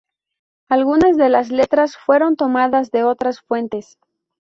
Algunas 0.67 1.15
de 1.15 1.29
las 1.29 1.51
letras 1.51 1.95
fueron 1.95 2.35
tomadas 2.35 2.89
de 2.89 3.03
otras 3.03 3.39
fuentes. 3.41 3.99